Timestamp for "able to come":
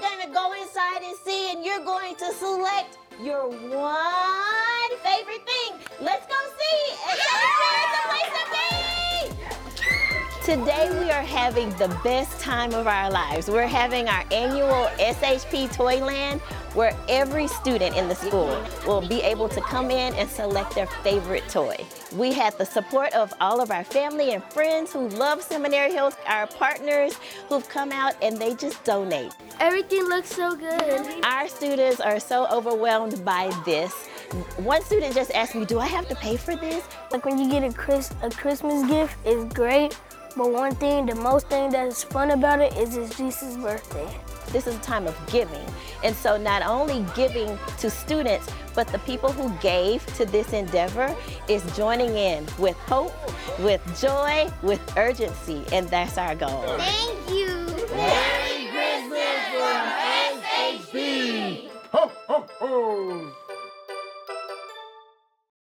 19.22-19.92